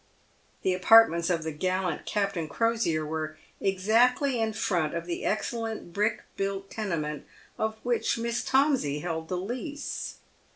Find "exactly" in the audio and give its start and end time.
3.59-4.39